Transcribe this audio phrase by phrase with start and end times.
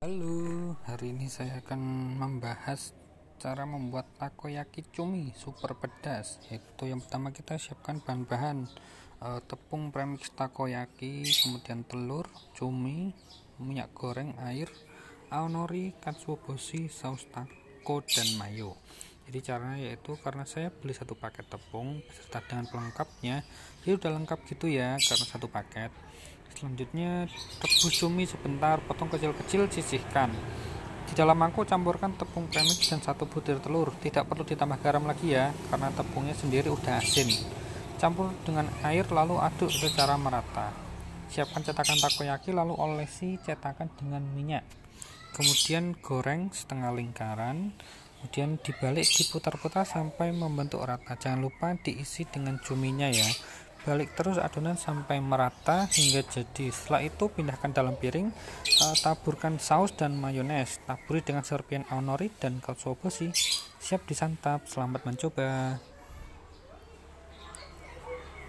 [0.00, 1.76] Halo, hari ini saya akan
[2.16, 2.96] membahas
[3.36, 6.40] cara membuat takoyaki cumi super pedas.
[6.48, 8.64] Yaitu yang pertama kita siapkan bahan-bahan
[9.20, 12.24] e, tepung premix takoyaki, kemudian telur,
[12.56, 13.12] cumi,
[13.60, 14.72] minyak goreng, air,
[15.28, 18.80] aonori, katsuobushi, saus taco dan mayo.
[19.28, 23.44] Jadi caranya yaitu karena saya beli satu paket tepung beserta dengan pelengkapnya,
[23.84, 25.92] jadi udah lengkap gitu ya karena satu paket
[26.60, 27.24] Selanjutnya
[27.64, 30.28] rebus cumi sebentar, potong kecil-kecil, sisihkan.
[31.08, 33.88] Di dalam mangkuk campurkan tepung premix dan satu butir telur.
[33.96, 37.32] Tidak perlu ditambah garam lagi ya, karena tepungnya sendiri udah asin.
[37.96, 40.68] Campur dengan air lalu aduk secara merata.
[41.32, 44.68] Siapkan cetakan takoyaki lalu olesi cetakan dengan minyak.
[45.32, 47.72] Kemudian goreng setengah lingkaran.
[48.20, 51.16] Kemudian dibalik diputar-putar sampai membentuk rata.
[51.16, 53.24] Jangan lupa diisi dengan cuminya ya
[53.84, 56.68] balik terus adonan sampai merata hingga jadi.
[56.68, 58.28] Setelah itu pindahkan dalam piring
[58.84, 60.80] uh, taburkan saus dan mayones.
[60.84, 63.32] Taburi dengan serpian aonori dan katsuobushi.
[63.80, 65.80] Siap disantap selamat mencoba